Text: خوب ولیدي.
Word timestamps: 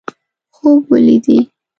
خوب 0.55 0.81
ولیدي. 0.91 1.37